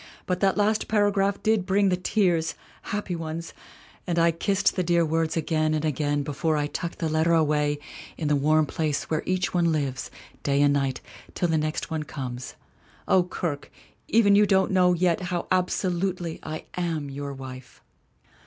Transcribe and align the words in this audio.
But 0.25 0.39
that 0.39 0.57
last 0.57 0.87
paragraph 0.87 1.43
did 1.43 1.63
bring 1.67 1.89
the 1.89 1.95
tears 1.95 2.55
happy 2.85 3.15
ones 3.15 3.53
and 4.07 4.17
I 4.17 4.31
kissed 4.31 4.75
the 4.75 4.81
dear 4.81 5.05
words 5.05 5.37
again 5.37 5.75
and 5.75 5.85
again 5.85 6.23
before 6.23 6.57
I 6.57 6.65
tucked 6.65 6.97
the 6.97 7.07
letter 7.07 7.35
away 7.35 7.77
in 8.17 8.27
the 8.27 8.35
warm 8.35 8.65
place 8.65 9.11
where 9.11 9.21
each 9.27 9.53
one 9.53 9.71
lives, 9.71 10.09
day 10.41 10.59
and 10.63 10.73
night, 10.73 11.01
till 11.35 11.49
the 11.49 11.57
next 11.59 11.91
one 11.91 12.01
comes. 12.01 12.55
O 13.07 13.21
Kirke! 13.21 13.69
Even 14.07 14.33
you 14.33 14.47
don't 14.47 14.71
know 14.71 14.93
yet 14.93 15.19
how 15.29 15.47
'absolutely' 15.51 16.39
I 16.41 16.63
am 16.75 17.11
your 17.11 17.31
wife!" 17.35 17.83